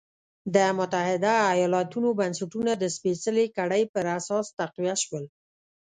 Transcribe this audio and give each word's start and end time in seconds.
د 0.55 0.57
متحده 0.77 1.33
ایالتونو 1.55 2.09
بنسټونه 2.19 2.71
د 2.77 2.83
سپېڅلې 2.95 3.45
کړۍ 3.57 3.83
پر 3.93 4.05
اساس 4.17 4.45
تقویه 4.59 4.95
شول. 5.03 5.25